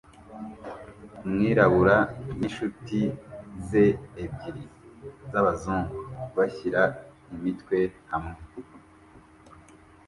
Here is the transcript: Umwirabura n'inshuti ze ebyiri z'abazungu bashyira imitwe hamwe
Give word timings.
Umwirabura 1.25 1.97
n'inshuti 2.37 2.99
ze 3.67 3.85
ebyiri 4.23 4.63
z'abazungu 5.31 5.95
bashyira 6.35 6.81
imitwe 7.35 7.77
hamwe 8.11 8.35